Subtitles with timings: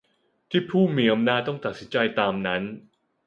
[0.49, 2.61] ที่ผู้มีอำนาจต้องตัดสินใจตามนั้น